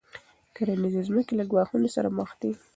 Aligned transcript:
کرنیزې 0.55 1.01
ځمکې 1.09 1.33
له 1.39 1.45
ګواښونو 1.51 1.87
سره 1.95 2.09
مخ 2.17 2.29
دي. 2.41 2.51